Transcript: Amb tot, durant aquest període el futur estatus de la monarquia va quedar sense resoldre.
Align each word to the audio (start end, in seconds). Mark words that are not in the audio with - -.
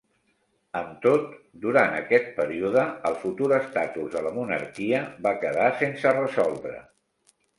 Amb 0.77 0.93
tot, 1.01 1.35
durant 1.65 1.97
aquest 1.97 2.31
període 2.39 2.85
el 3.11 3.19
futur 3.25 3.51
estatus 3.59 4.09
de 4.15 4.25
la 4.29 4.33
monarquia 4.39 5.03
va 5.27 5.35
quedar 5.45 5.71
sense 5.83 6.17
resoldre. 6.21 6.83